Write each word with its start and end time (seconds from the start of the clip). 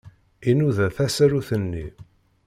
Inuda 0.49 0.87
tasarut-nni. 0.95 1.85